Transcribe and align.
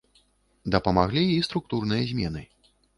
Дапамаглі 0.77 1.23
і 1.37 1.39
структурныя 1.51 2.11
змены. 2.13 2.47